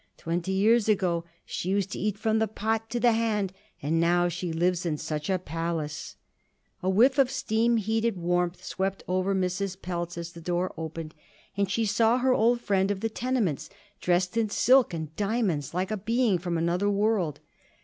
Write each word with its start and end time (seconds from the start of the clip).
Twenty 0.17 0.51
years 0.53 0.89
ago 0.89 1.25
she 1.45 1.69
used 1.69 1.91
to 1.91 1.99
eat 1.99 2.17
from 2.17 2.39
the 2.39 2.47
pot 2.47 2.89
to 2.89 2.99
the 2.99 3.11
hand, 3.11 3.53
and 3.83 3.99
now 3.99 4.29
she 4.29 4.51
lives 4.51 4.83
in 4.83 4.97
such 4.97 5.29
a 5.29 5.37
palace." 5.37 6.15
A 6.81 6.89
whiff 6.89 7.19
of 7.19 7.29
steam 7.29 7.77
heated 7.77 8.17
warmth 8.17 8.63
swept 8.63 9.03
over 9.07 9.35
Mrs. 9.35 9.79
Pelz 9.79 10.17
as 10.17 10.31
the 10.31 10.41
door 10.41 10.73
opened, 10.75 11.13
and 11.55 11.69
she 11.69 11.85
saw 11.85 12.17
her 12.17 12.33
old 12.33 12.61
friend 12.61 12.89
of 12.89 13.01
the 13.01 13.09
tenements 13.09 13.69
dressed 13.99 14.35
in 14.37 14.49
silk 14.49 14.91
and 14.91 15.15
diamonds 15.17 15.71
like 15.71 15.91
a 15.91 15.97
being 15.97 16.39
from 16.39 16.57
another 16.57 16.89
world. 16.89 17.39